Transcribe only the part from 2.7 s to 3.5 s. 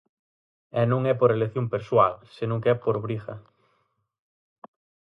é por obriga.